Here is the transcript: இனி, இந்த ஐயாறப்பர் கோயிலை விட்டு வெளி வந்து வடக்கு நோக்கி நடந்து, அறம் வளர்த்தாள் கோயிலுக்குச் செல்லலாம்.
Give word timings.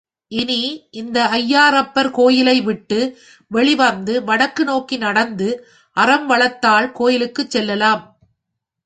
இனி, 0.31 0.87
இந்த 0.91 1.29
ஐயாறப்பர் 1.31 2.11
கோயிலை 2.11 2.61
விட்டு 2.61 2.99
வெளி 3.47 3.75
வந்து 3.75 4.23
வடக்கு 4.23 4.63
நோக்கி 4.63 4.97
நடந்து, 4.97 5.49
அறம் 5.97 6.29
வளர்த்தாள் 6.29 6.91
கோயிலுக்குச் 6.91 7.49
செல்லலாம். 7.49 8.03